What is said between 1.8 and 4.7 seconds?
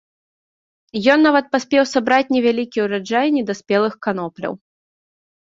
сабраць невялікі ўраджай недаспелых канопляў.